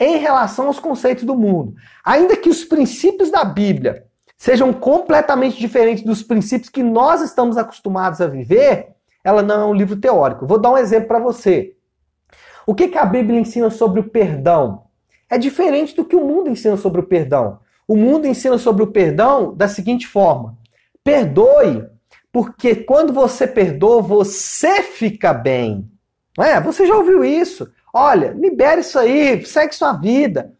em 0.00 0.16
relação 0.16 0.68
aos 0.68 0.80
conceitos 0.80 1.24
do 1.24 1.34
mundo, 1.34 1.74
ainda 2.02 2.36
que 2.36 2.48
os 2.48 2.64
princípios 2.64 3.30
da 3.30 3.44
Bíblia 3.44 4.06
sejam 4.38 4.72
completamente 4.72 5.58
diferentes 5.58 6.04
dos 6.04 6.22
princípios 6.22 6.70
que 6.70 6.82
nós 6.82 7.20
estamos 7.20 7.58
acostumados 7.58 8.20
a 8.20 8.26
viver, 8.26 8.94
ela 9.22 9.42
não 9.42 9.60
é 9.60 9.64
um 9.66 9.74
livro 9.74 9.96
teórico. 9.96 10.46
Vou 10.46 10.58
dar 10.58 10.70
um 10.70 10.78
exemplo 10.78 11.08
para 11.08 11.18
você. 11.18 11.74
O 12.64 12.74
que, 12.74 12.88
que 12.88 12.96
a 12.96 13.04
Bíblia 13.04 13.40
ensina 13.40 13.68
sobre 13.68 14.00
o 14.00 14.08
perdão? 14.08 14.84
É 15.28 15.36
diferente 15.36 15.94
do 15.94 16.04
que 16.04 16.16
o 16.16 16.24
mundo 16.24 16.48
ensina 16.48 16.76
sobre 16.76 17.00
o 17.00 17.04
perdão. 17.04 17.58
O 17.88 17.96
mundo 17.96 18.26
ensina 18.26 18.58
sobre 18.58 18.82
o 18.82 18.92
perdão 18.92 19.54
da 19.54 19.66
seguinte 19.66 20.06
forma: 20.06 20.58
perdoe, 21.02 21.88
porque 22.30 22.74
quando 22.74 23.14
você 23.14 23.46
perdoa, 23.46 24.02
você 24.02 24.82
fica 24.82 25.32
bem. 25.32 25.90
Não 26.36 26.44
é? 26.44 26.60
Você 26.60 26.86
já 26.86 26.94
ouviu 26.94 27.24
isso? 27.24 27.72
Olha, 27.92 28.32
libere 28.32 28.82
isso 28.82 28.98
aí, 28.98 29.44
segue 29.46 29.74
sua 29.74 29.94
vida. 29.94 30.52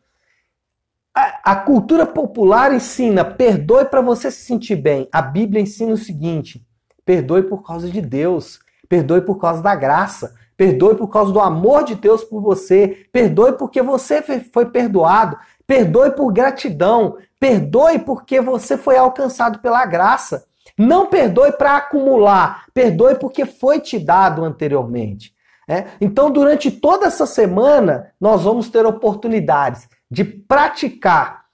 A, 1.14 1.52
a 1.52 1.56
cultura 1.56 2.06
popular 2.06 2.74
ensina 2.74 3.24
perdoe 3.24 3.84
para 3.84 4.00
você 4.00 4.30
se 4.30 4.46
sentir 4.46 4.76
bem. 4.76 5.06
A 5.12 5.20
Bíblia 5.20 5.60
ensina 5.60 5.92
o 5.92 5.98
seguinte: 5.98 6.66
perdoe 7.04 7.42
por 7.42 7.62
causa 7.62 7.90
de 7.90 8.00
Deus, 8.00 8.58
perdoe 8.88 9.20
por 9.20 9.36
causa 9.36 9.62
da 9.62 9.74
graça, 9.74 10.34
perdoe 10.56 10.96
por 10.96 11.08
causa 11.08 11.30
do 11.30 11.40
amor 11.40 11.84
de 11.84 11.94
Deus 11.94 12.24
por 12.24 12.40
você, 12.40 13.06
perdoe 13.12 13.52
porque 13.52 13.82
você 13.82 14.22
foi 14.50 14.66
perdoado, 14.66 15.38
Perdoe 15.68 16.10
por 16.12 16.32
gratidão. 16.32 17.18
Perdoe 17.38 17.98
porque 17.98 18.40
você 18.40 18.78
foi 18.78 18.96
alcançado 18.96 19.60
pela 19.60 19.84
graça. 19.84 20.46
Não 20.76 21.06
perdoe 21.06 21.52
para 21.52 21.76
acumular. 21.76 22.64
Perdoe 22.72 23.16
porque 23.16 23.44
foi 23.44 23.78
te 23.78 23.98
dado 23.98 24.44
anteriormente. 24.44 25.34
É? 25.68 25.84
Então, 26.00 26.30
durante 26.30 26.70
toda 26.70 27.06
essa 27.06 27.26
semana, 27.26 28.10
nós 28.18 28.42
vamos 28.42 28.70
ter 28.70 28.86
oportunidades 28.86 29.86
de 30.10 30.24
praticar 30.24 31.44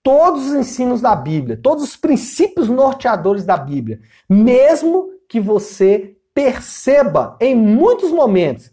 todos 0.00 0.46
os 0.46 0.54
ensinos 0.54 1.00
da 1.00 1.16
Bíblia, 1.16 1.58
todos 1.60 1.82
os 1.82 1.96
princípios 1.96 2.68
norteadores 2.68 3.44
da 3.44 3.56
Bíblia, 3.56 4.00
mesmo 4.28 5.08
que 5.28 5.40
você 5.40 6.14
perceba 6.32 7.36
em 7.40 7.56
muitos 7.56 8.12
momentos 8.12 8.70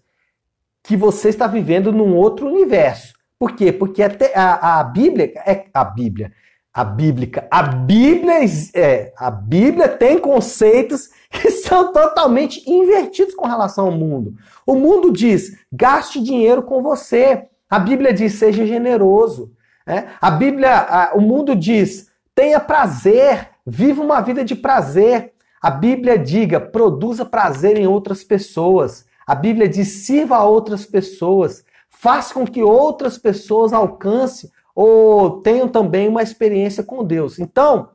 que 0.83 0.95
você 0.95 1.29
está 1.29 1.47
vivendo 1.47 1.91
num 1.91 2.15
outro 2.15 2.47
universo. 2.47 3.13
Por 3.41 3.53
quê? 3.53 3.71
Porque 3.71 4.03
até 4.03 4.37
a, 4.37 4.81
a 4.81 4.83
Bíblia 4.83 5.33
é 5.47 5.65
a 5.73 5.83
Bíblia, 5.83 6.31
a 6.71 6.83
bíblica, 6.83 7.47
a 7.49 7.63
Bíblia 7.63 8.35
é, 8.75 9.11
a 9.17 9.31
Bíblia 9.31 9.87
tem 9.87 10.19
conceitos 10.19 11.09
que 11.27 11.49
são 11.49 11.91
totalmente 11.91 12.61
invertidos 12.69 13.33
com 13.33 13.47
relação 13.47 13.87
ao 13.87 13.91
mundo. 13.91 14.35
O 14.63 14.75
mundo 14.75 15.11
diz: 15.11 15.57
gaste 15.73 16.21
dinheiro 16.21 16.61
com 16.61 16.83
você. 16.83 17.47
A 17.67 17.79
Bíblia 17.79 18.13
diz: 18.13 18.33
seja 18.35 18.63
generoso. 18.63 19.51
É? 19.87 20.03
A 20.21 20.29
Bíblia, 20.29 20.77
a, 20.77 21.15
o 21.15 21.19
mundo 21.19 21.55
diz: 21.55 22.11
tenha 22.35 22.59
prazer, 22.59 23.49
viva 23.65 24.03
uma 24.03 24.21
vida 24.21 24.45
de 24.45 24.53
prazer. 24.53 25.33
A 25.59 25.71
Bíblia 25.71 26.15
diga: 26.15 26.59
produza 26.59 27.25
prazer 27.25 27.75
em 27.75 27.87
outras 27.87 28.23
pessoas. 28.23 29.03
A 29.25 29.33
Bíblia 29.33 29.67
diz: 29.67 29.87
sirva 30.05 30.35
a 30.35 30.45
outras 30.45 30.85
pessoas 30.85 31.65
faz 31.91 32.31
com 32.31 32.45
que 32.45 32.63
outras 32.63 33.17
pessoas 33.17 33.73
alcancem 33.73 34.49
ou 34.73 35.41
tenham 35.41 35.67
também 35.67 36.07
uma 36.07 36.23
experiência 36.23 36.83
com 36.83 37.03
Deus. 37.03 37.37
Então, 37.37 37.89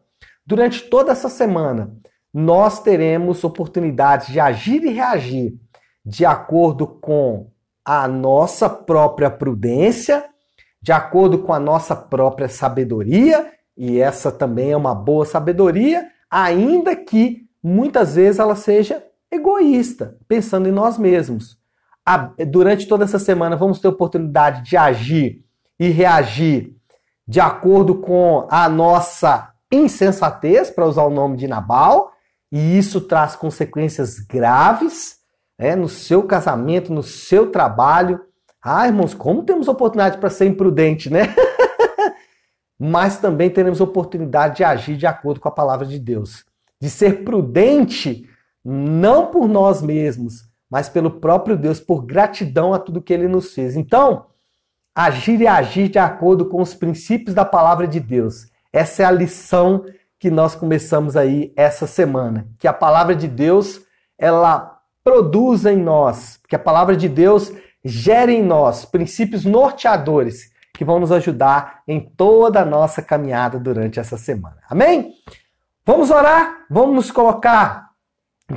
durante 0.47 0.83
toda 0.83 1.13
essa 1.13 1.29
semana, 1.29 1.97
nós 2.33 2.81
teremos 2.81 3.43
oportunidades 3.43 4.29
de 4.29 4.39
agir 4.39 4.85
e 4.85 4.93
reagir 4.93 5.59
de 6.05 6.25
acordo 6.25 6.87
com 6.87 7.51
a 7.85 8.07
nossa 8.07 8.69
própria 8.69 9.31
prudência, 9.31 10.25
de 10.81 10.93
acordo 10.93 11.39
com 11.39 11.53
a 11.53 11.59
nossa 11.59 11.97
própria 11.97 12.49
sabedoria, 12.49 13.51
e 13.77 13.99
essa 13.99 14.31
também 14.31 14.71
é 14.71 14.77
uma 14.77 14.95
boa 14.95 15.25
sabedoria, 15.25 16.07
ainda 16.31 16.95
que 16.95 17.49
muitas 17.63 18.15
vezes 18.15 18.39
ela 18.39 18.55
seja 18.55 19.05
egoísta, 19.31 20.17
pensando 20.29 20.69
em 20.69 20.73
nós 20.73 20.97
mesmos. 20.97 21.59
Durante 22.49 22.87
toda 22.87 23.05
essa 23.05 23.19
semana 23.19 23.57
vamos 23.57 23.81
ter 23.81 23.89
oportunidade 23.89 24.63
de 24.63 24.77
agir 24.77 25.45
e 25.79 25.89
reagir 25.89 26.77
de 27.27 27.41
acordo 27.41 27.97
com 27.97 28.47
a 28.49 28.69
nossa 28.69 29.53
insensatez, 29.73 30.71
para 30.71 30.87
usar 30.87 31.03
o 31.05 31.11
nome 31.11 31.37
de 31.37 31.49
Nabal, 31.49 32.13
e 32.53 32.79
isso 32.79 33.01
traz 33.01 33.35
consequências 33.35 34.21
graves 34.21 35.17
né, 35.59 35.75
no 35.75 35.89
seu 35.89 36.23
casamento, 36.23 36.93
no 36.93 37.03
seu 37.03 37.51
trabalho. 37.51 38.21
Ah, 38.63 38.87
irmãos, 38.87 39.15
como 39.15 39.43
temos 39.43 39.67
oportunidade 39.67 40.19
para 40.19 40.31
ser 40.31 40.47
imprudente, 40.47 41.11
né? 41.11 41.35
Mas 42.79 43.19
também 43.19 43.51
teremos 43.51 43.81
oportunidade 43.81 44.59
de 44.59 44.65
agir 44.65 44.97
de 44.97 45.07
acordo 45.07 45.41
com 45.41 45.49
a 45.49 45.53
palavra 45.53 45.87
de 45.87 45.99
Deus, 45.99 46.45
de 46.81 46.91
ser 46.91 47.25
prudente 47.25 48.29
não 48.65 49.27
por 49.27 49.49
nós 49.49 49.81
mesmos, 49.81 50.45
mas 50.71 50.89
pelo 50.89 51.11
próprio 51.11 51.57
Deus, 51.57 51.81
por 51.81 52.05
gratidão 52.05 52.75
a 52.75 52.79
tudo 52.79 53.03
que 53.03 53.13
ele 53.13 53.29
nos 53.29 53.55
fez. 53.55 53.77
Então, 53.77 54.27
agir 54.95 55.41
e 55.41 55.47
agir 55.47 55.89
de 55.89 55.99
acordo 55.99 56.47
com 56.47 56.61
os 56.61 56.75
princípios 56.75 57.35
da 57.35 57.45
palavra 57.45 57.87
de 57.87 58.01
Deus. 58.01 58.49
Essa 58.73 59.03
é 59.03 59.07
a 59.07 59.11
lição 59.11 59.85
que 60.19 60.31
nós 60.31 60.55
começamos 60.55 61.17
aí 61.17 61.53
essa 61.57 61.87
semana, 61.87 62.49
que 62.59 62.67
a 62.67 62.73
palavra 62.73 63.15
de 63.15 63.29
Deus, 63.29 63.81
ela 64.19 64.81
produz 65.05 65.67
em 65.67 65.77
nós, 65.77 66.41
que 66.49 66.57
a 66.57 66.59
palavra 66.59 66.97
de 66.97 67.09
Deus 67.09 67.53
gere 67.85 68.33
em 68.33 68.43
nós 68.43 68.85
princípios 68.85 69.45
norteadores 69.45 70.51
que 70.75 70.85
vão 70.85 70.99
nos 70.99 71.13
ajudar 71.13 71.83
em 71.87 72.01
toda 72.01 72.61
a 72.61 72.65
nossa 72.65 73.01
caminhada 73.01 73.59
durante 73.59 74.01
essa 74.01 74.17
semana. 74.17 74.59
Amém? 74.69 75.13
Vamos 75.85 76.11
orar? 76.11 76.65
Vamos 76.69 76.95
nos 76.97 77.11
colocar 77.11 77.91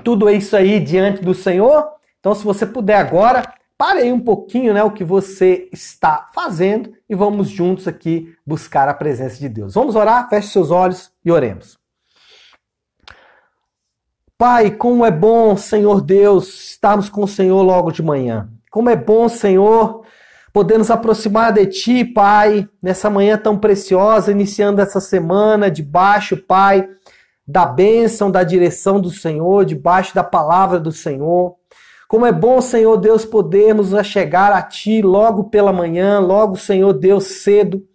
tudo 0.03 0.29
isso 0.29 0.55
aí 0.55 0.79
diante 0.79 1.21
do 1.21 1.33
Senhor? 1.33 1.98
Então, 2.19 2.35
se 2.35 2.43
você 2.43 2.65
puder 2.65 2.97
agora, 2.97 3.43
Pare 3.79 3.99
aí 3.99 4.11
um 4.11 4.19
pouquinho, 4.19 4.73
né, 4.73 4.83
o 4.83 4.91
que 4.91 5.05
você 5.05 5.69
está 5.71 6.27
fazendo 6.35 6.93
e 7.09 7.15
vamos 7.15 7.47
juntos 7.47 7.87
aqui 7.87 8.35
buscar 8.45 8.89
a 8.89 8.93
presença 8.93 9.39
de 9.39 9.47
Deus. 9.47 9.73
Vamos 9.73 9.95
orar? 9.95 10.27
Feche 10.27 10.49
seus 10.49 10.69
olhos 10.69 11.13
e 11.23 11.31
oremos. 11.31 11.79
Pai, 14.37 14.71
como 14.71 15.05
é 15.05 15.11
bom, 15.11 15.55
Senhor 15.55 16.01
Deus, 16.01 16.71
estarmos 16.71 17.07
com 17.07 17.23
o 17.23 17.27
Senhor 17.27 17.61
logo 17.61 17.89
de 17.89 18.03
manhã. 18.03 18.49
Como 18.69 18.89
é 18.89 18.97
bom, 18.97 19.29
Senhor, 19.29 20.03
poder 20.51 20.77
nos 20.77 20.91
aproximar 20.91 21.53
de 21.53 21.65
Ti, 21.65 22.03
Pai, 22.03 22.67
nessa 22.83 23.09
manhã 23.09 23.37
tão 23.37 23.57
preciosa, 23.57 24.29
iniciando 24.29 24.81
essa 24.81 24.99
semana, 24.99 25.71
debaixo, 25.71 26.35
Pai, 26.35 26.85
da 27.47 27.65
bênção, 27.65 28.29
da 28.29 28.43
direção 28.43 28.99
do 28.99 29.09
Senhor, 29.09 29.63
debaixo 29.63 30.13
da 30.13 30.23
palavra 30.23 30.81
do 30.81 30.91
Senhor. 30.91 31.58
Como 32.09 32.25
é 32.25 32.31
bom, 32.31 32.59
Senhor 32.59 32.97
Deus, 32.97 33.23
podermos 33.23 33.91
chegar 34.03 34.51
a 34.51 34.63
Ti 34.63 34.99
logo 34.99 35.43
pela 35.43 35.71
manhã, 35.71 36.19
logo, 36.19 36.57
Senhor 36.57 36.91
Deus, 36.91 37.25
cedo 37.25 37.85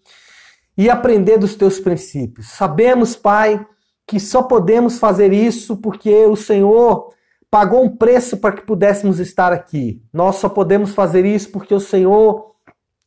e 0.78 0.88
aprender 0.88 1.36
dos 1.36 1.56
Teus 1.56 1.80
princípios. 1.80 2.50
Sabemos, 2.50 3.16
Pai, 3.16 3.66
que 4.06 4.20
só 4.20 4.44
podemos 4.44 5.00
fazer 5.00 5.32
isso 5.32 5.76
porque 5.78 6.26
o 6.26 6.36
Senhor 6.36 7.12
pagou 7.50 7.82
um 7.82 7.96
preço 7.96 8.36
para 8.36 8.54
que 8.54 8.62
pudéssemos 8.62 9.18
estar 9.18 9.52
aqui. 9.52 10.00
Nós 10.12 10.36
só 10.36 10.48
podemos 10.48 10.94
fazer 10.94 11.26
isso 11.26 11.50
porque 11.50 11.74
o 11.74 11.80
Senhor 11.80 12.52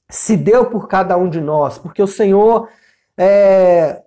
se 0.09 0.35
deu 0.35 0.65
por 0.65 0.89
cada 0.89 1.15
um 1.15 1.29
de 1.29 1.39
nós, 1.39 1.77
porque 1.77 2.03
o 2.03 2.07
Senhor 2.07 2.67
é, 3.17 4.01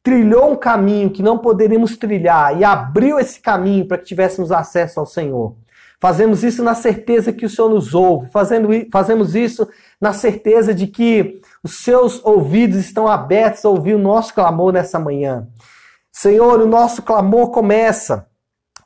trilhou 0.00 0.52
um 0.52 0.56
caminho 0.56 1.10
que 1.10 1.24
não 1.24 1.38
poderíamos 1.38 1.96
trilhar 1.96 2.56
e 2.56 2.62
abriu 2.62 3.18
esse 3.18 3.40
caminho 3.40 3.88
para 3.88 3.98
que 3.98 4.04
tivéssemos 4.04 4.52
acesso 4.52 5.00
ao 5.00 5.06
Senhor. 5.06 5.56
Fazemos 6.00 6.44
isso 6.44 6.62
na 6.62 6.74
certeza 6.74 7.32
que 7.32 7.46
o 7.46 7.50
Senhor 7.50 7.70
nos 7.70 7.94
ouve. 7.94 8.28
Fazendo, 8.30 8.68
fazemos 8.92 9.34
isso 9.34 9.68
na 10.00 10.12
certeza 10.12 10.74
de 10.74 10.86
que 10.86 11.40
os 11.62 11.78
seus 11.82 12.24
ouvidos 12.24 12.76
estão 12.76 13.08
abertos 13.08 13.64
a 13.64 13.68
ouvir 13.68 13.94
o 13.94 13.98
nosso 13.98 14.34
clamor 14.34 14.72
nessa 14.72 14.98
manhã. 14.98 15.46
Senhor, 16.12 16.60
o 16.60 16.66
nosso 16.66 17.02
clamor 17.02 17.50
começa 17.50 18.26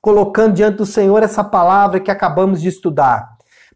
colocando 0.01 0.55
diante 0.55 0.79
do 0.79 0.87
Senhor 0.87 1.23
essa 1.23 1.45
palavra 1.45 2.01
que 2.01 2.11
acabamos 2.11 2.61
de 2.61 2.69
estudar. 2.69 3.29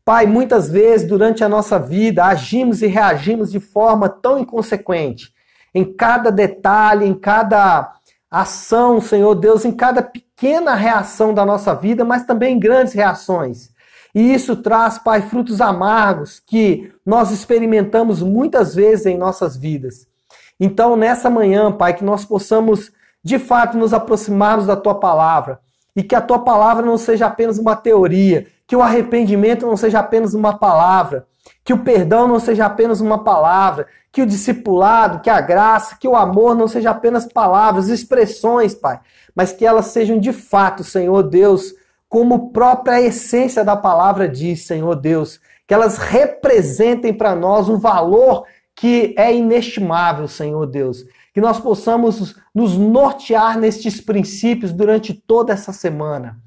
Pai, 0.04 0.26
muitas 0.26 0.68
vezes 0.68 1.08
durante 1.08 1.42
a 1.42 1.48
nossa 1.48 1.78
vida 1.78 2.24
agimos 2.24 2.82
e 2.82 2.86
reagimos 2.86 3.50
de 3.50 3.58
forma 3.58 4.08
tão 4.08 4.38
inconsequente. 4.38 5.32
Em 5.74 5.84
cada 5.84 6.30
detalhe, 6.30 7.06
em 7.06 7.14
cada 7.14 7.92
ação, 8.40 9.00
Senhor 9.00 9.34
Deus, 9.34 9.64
em 9.64 9.72
cada 9.72 10.02
pequena 10.02 10.74
reação 10.74 11.32
da 11.32 11.46
nossa 11.46 11.74
vida, 11.74 12.04
mas 12.04 12.24
também 12.24 12.56
em 12.56 12.58
grandes 12.58 12.92
reações. 12.92 13.70
E 14.14 14.34
isso 14.34 14.56
traz, 14.56 14.98
Pai, 14.98 15.22
frutos 15.22 15.60
amargos 15.60 16.40
que 16.44 16.92
nós 17.04 17.30
experimentamos 17.30 18.22
muitas 18.22 18.74
vezes 18.74 19.06
em 19.06 19.16
nossas 19.16 19.56
vidas. 19.56 20.06
Então, 20.58 20.96
nessa 20.96 21.30
manhã, 21.30 21.70
Pai, 21.72 21.94
que 21.94 22.04
nós 22.04 22.24
possamos 22.24 22.92
de 23.22 23.38
fato 23.38 23.76
nos 23.76 23.92
aproximarmos 23.94 24.66
da 24.66 24.76
tua 24.76 24.94
palavra 24.96 25.60
e 25.96 26.02
que 26.02 26.14
a 26.14 26.20
tua 26.20 26.40
palavra 26.40 26.84
não 26.84 26.98
seja 26.98 27.26
apenas 27.26 27.58
uma 27.58 27.76
teoria, 27.76 28.46
que 28.66 28.74
o 28.74 28.82
arrependimento 28.82 29.66
não 29.66 29.76
seja 29.76 30.00
apenas 30.00 30.34
uma 30.34 30.58
palavra, 30.58 31.26
que 31.64 31.72
o 31.72 31.82
perdão 31.82 32.28
não 32.28 32.38
seja 32.38 32.66
apenas 32.66 33.00
uma 33.00 33.24
palavra, 33.24 33.86
que 34.12 34.22
o 34.22 34.26
discipulado, 34.26 35.20
que 35.20 35.30
a 35.30 35.40
graça, 35.40 35.96
que 35.98 36.06
o 36.06 36.14
amor 36.14 36.54
não 36.54 36.68
seja 36.68 36.90
apenas 36.90 37.26
palavras, 37.26 37.88
expressões, 37.88 38.74
Pai, 38.74 39.00
mas 39.34 39.52
que 39.52 39.66
elas 39.66 39.86
sejam 39.86 40.18
de 40.18 40.32
fato, 40.32 40.84
Senhor 40.84 41.22
Deus, 41.22 41.74
como 42.08 42.52
própria 42.52 43.00
essência 43.00 43.64
da 43.64 43.76
palavra 43.76 44.28
diz, 44.28 44.66
Senhor 44.66 44.94
Deus, 44.94 45.40
que 45.66 45.74
elas 45.74 45.98
representem 45.98 47.12
para 47.12 47.34
nós 47.34 47.68
um 47.68 47.78
valor 47.78 48.44
que 48.74 49.14
é 49.16 49.34
inestimável, 49.34 50.28
Senhor 50.28 50.66
Deus. 50.66 51.04
Que 51.32 51.40
nós 51.40 51.58
possamos 51.58 52.36
nos 52.54 52.76
nortear 52.76 53.58
nestes 53.58 54.00
princípios 54.00 54.72
durante 54.72 55.12
toda 55.12 55.52
essa 55.52 55.72
semana. 55.72 56.38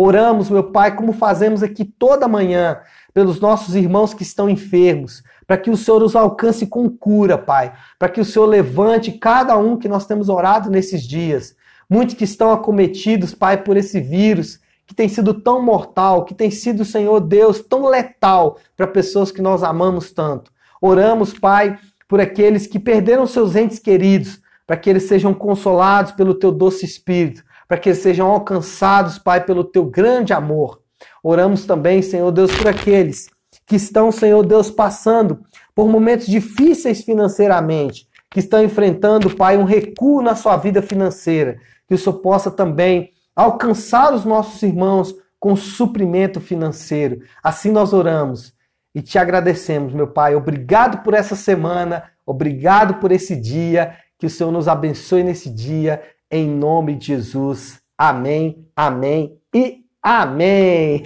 Oramos, 0.00 0.48
meu 0.48 0.70
Pai, 0.70 0.96
como 0.96 1.12
fazemos 1.12 1.62
aqui 1.62 1.84
toda 1.84 2.26
manhã, 2.26 2.78
pelos 3.12 3.40
nossos 3.40 3.74
irmãos 3.74 4.14
que 4.14 4.22
estão 4.22 4.48
enfermos, 4.48 5.22
para 5.46 5.58
que 5.58 5.70
o 5.70 5.76
Senhor 5.76 6.02
os 6.02 6.16
alcance 6.16 6.66
com 6.66 6.88
cura, 6.88 7.36
Pai, 7.36 7.72
para 7.98 8.08
que 8.08 8.20
o 8.20 8.24
Senhor 8.24 8.46
levante 8.46 9.12
cada 9.12 9.58
um 9.58 9.76
que 9.76 9.88
nós 9.88 10.06
temos 10.06 10.28
orado 10.28 10.70
nesses 10.70 11.02
dias, 11.02 11.58
Muitos 11.90 12.16
que 12.16 12.24
estão 12.24 12.52
acometidos, 12.52 13.34
Pai, 13.34 13.62
por 13.62 13.76
esse 13.76 13.98
vírus 13.98 14.60
que 14.86 14.94
tem 14.94 15.08
sido 15.08 15.32
tão 15.32 15.62
mortal, 15.62 16.24
que 16.24 16.34
tem 16.34 16.50
sido, 16.50 16.84
Senhor 16.84 17.18
Deus, 17.20 17.60
tão 17.60 17.86
letal 17.86 18.58
para 18.76 18.86
pessoas 18.86 19.32
que 19.32 19.40
nós 19.40 19.62
amamos 19.62 20.12
tanto. 20.12 20.52
Oramos, 20.82 21.32
Pai, 21.32 21.78
por 22.06 22.20
aqueles 22.20 22.66
que 22.66 22.78
perderam 22.78 23.26
seus 23.26 23.56
entes 23.56 23.78
queridos, 23.78 24.40
para 24.66 24.76
que 24.76 24.90
eles 24.90 25.04
sejam 25.04 25.32
consolados 25.32 26.12
pelo 26.12 26.34
teu 26.34 26.52
doce 26.52 26.84
espírito, 26.84 27.42
para 27.68 27.78
que 27.78 27.90
eles 27.90 28.00
sejam 28.00 28.26
alcançados, 28.28 29.18
Pai, 29.18 29.44
pelo 29.44 29.62
teu 29.62 29.84
grande 29.84 30.32
amor. 30.32 30.80
Oramos 31.22 31.66
também, 31.66 32.02
Senhor 32.02 32.32
Deus, 32.32 32.50
por 32.56 32.66
aqueles 32.66 33.28
que 33.66 33.76
estão, 33.76 34.10
Senhor 34.10 34.44
Deus, 34.44 34.70
passando 34.70 35.40
por 35.74 35.86
momentos 35.86 36.26
difíceis 36.26 37.02
financeiramente, 37.02 38.08
que 38.30 38.40
estão 38.40 38.64
enfrentando, 38.64 39.36
Pai, 39.36 39.56
um 39.56 39.64
recuo 39.64 40.22
na 40.22 40.34
sua 40.34 40.56
vida 40.56 40.82
financeira 40.82 41.58
que 41.88 41.94
o 41.94 41.98
Senhor 41.98 42.18
possa 42.18 42.50
também 42.50 43.10
alcançar 43.34 44.12
os 44.12 44.24
nossos 44.24 44.62
irmãos 44.62 45.14
com 45.40 45.56
suprimento 45.56 46.40
financeiro. 46.40 47.22
Assim 47.42 47.72
nós 47.72 47.92
oramos 47.92 48.52
e 48.94 49.00
te 49.00 49.18
agradecemos, 49.18 49.94
meu 49.94 50.08
Pai. 50.08 50.34
Obrigado 50.34 51.02
por 51.02 51.14
essa 51.14 51.34
semana, 51.34 52.04
obrigado 52.26 52.96
por 52.96 53.10
esse 53.10 53.34
dia. 53.34 53.96
Que 54.18 54.26
o 54.26 54.30
Senhor 54.30 54.50
nos 54.50 54.66
abençoe 54.66 55.22
nesse 55.22 55.48
dia, 55.48 56.02
em 56.30 56.48
nome 56.48 56.94
de 56.94 57.06
Jesus. 57.06 57.80
Amém, 57.96 58.66
amém 58.76 59.38
e 59.54 59.84
amém. 60.02 61.02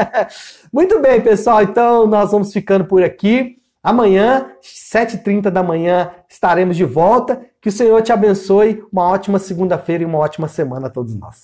Muito 0.72 1.00
bem, 1.00 1.20
pessoal. 1.20 1.62
Então 1.62 2.06
nós 2.06 2.30
vamos 2.30 2.52
ficando 2.52 2.84
por 2.84 3.02
aqui. 3.02 3.56
Amanhã, 3.82 4.52
7h30 4.62 5.50
da 5.50 5.62
manhã, 5.62 6.10
estaremos 6.28 6.76
de 6.76 6.84
volta. 6.84 7.40
Que 7.60 7.68
o 7.68 7.72
Senhor 7.72 8.00
te 8.02 8.12
abençoe. 8.12 8.84
Uma 8.92 9.08
ótima 9.08 9.38
segunda-feira 9.38 10.02
e 10.02 10.06
uma 10.06 10.18
ótima 10.18 10.48
semana 10.48 10.88
a 10.88 10.90
todos 10.90 11.14
nós. 11.16 11.38